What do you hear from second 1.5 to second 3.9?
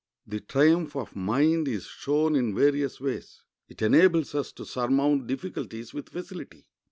is shown in various ways. It